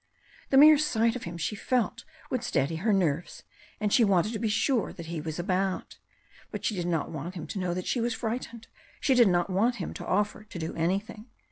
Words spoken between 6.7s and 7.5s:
did not want him